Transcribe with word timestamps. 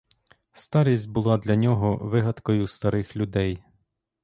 Старість 0.51 1.09
була 1.09 1.37
для 1.37 1.55
нього 1.55 1.97
вигадкою 1.97 2.67
старих 2.67 3.15
людей. 3.15 3.63